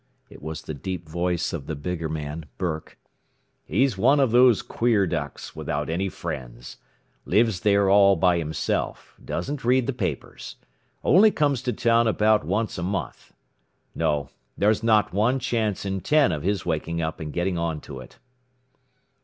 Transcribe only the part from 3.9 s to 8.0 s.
one of those queer ducks, without any friends. Lives there